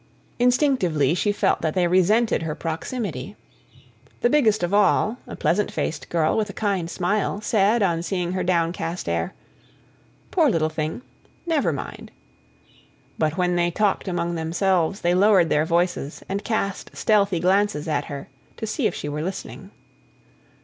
[0.39, 3.35] Instinctively she felt that they resented her proximity.
[4.21, 8.31] The biggest of all, a pleasant faced girl with a kind smile, said on seeing
[8.31, 9.35] her downcast air:
[10.31, 11.03] "Poor little thing!
[11.45, 12.09] Never mind."
[13.19, 18.05] But when they talked among themselves they lowered their voices and cast stealthy glances at
[18.05, 18.27] her,
[18.57, 19.69] to see if she were listening.